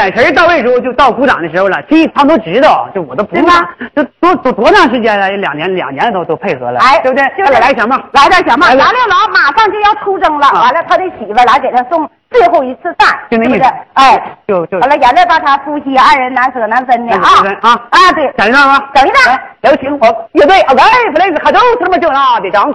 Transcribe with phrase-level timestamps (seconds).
[0.00, 1.76] 眼神到位的时候，就到鼓掌的时候了。
[1.88, 3.42] 其实他们都知道，就我都不鼓。
[3.42, 3.68] 对吗。
[3.94, 5.28] 这多多多长时间了？
[5.30, 7.24] 两年，两年都都配合了，哎，对不对？
[7.36, 8.66] 就是、来小帽，来点小帽。
[8.68, 12.08] 杨六郎马上就要出征了，完了他的媳妇来给他送。
[12.30, 17.28] 最后一次饭，就那意思，哎，就就完了，眼泪把他夫妻二人难舍难分的啊
[17.60, 18.12] 啊啊！
[18.14, 21.58] 对，等一下啊，等一下，有请我乐队，来，place，还他
[21.88, 22.72] 妈就那的掌。